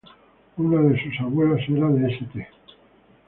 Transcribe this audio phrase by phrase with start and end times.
[0.57, 2.47] Una de sus abuelas era de St.